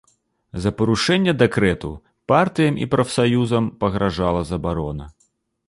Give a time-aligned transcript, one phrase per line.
[0.63, 1.91] За парушэнне дэкрэту
[2.33, 5.05] партыям і прафсаюзам пагражала забарона.